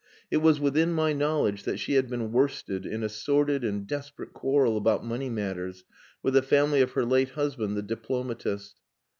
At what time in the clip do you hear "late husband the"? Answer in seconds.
7.05-7.83